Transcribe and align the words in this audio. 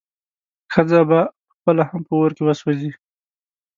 ښځه 0.73 0.99
به 1.09 1.19
پخپله 1.47 1.83
هم 1.89 2.01
په 2.07 2.13
اور 2.19 2.31
کې 2.35 2.43
وسوځي. 2.45 2.91